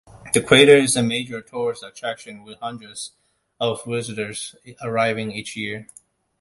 The 0.33 0.41
crater 0.41 0.75
is 0.77 0.95
a 0.95 1.03
major 1.03 1.41
tourist 1.43 1.83
attraction, 1.83 2.41
with 2.43 2.57
hundreds 2.57 3.11
of 3.59 3.85
visitors 3.85 4.55
arriving 4.81 5.31
each 5.31 5.55
year. 5.55 5.85